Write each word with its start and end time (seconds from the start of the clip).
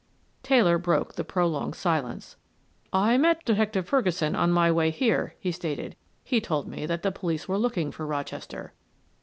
Taylor 0.41 0.79
broke 0.79 1.13
the 1.13 1.23
prolonged 1.23 1.75
silence. 1.75 2.35
"I 2.91 3.19
met 3.19 3.45
Detective 3.45 3.87
Ferguson 3.87 4.35
on 4.35 4.51
my 4.51 4.71
way 4.71 4.89
here," 4.89 5.35
he 5.39 5.51
stated. 5.51 5.95
"He 6.23 6.41
told 6.41 6.67
me 6.67 6.87
that 6.87 7.03
the 7.03 7.11
police 7.11 7.47
were 7.47 7.59
looking 7.59 7.91
for 7.91 8.07
Rochester." 8.07 8.73